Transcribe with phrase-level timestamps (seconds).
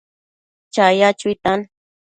[0.73, 1.59] chaya chuitan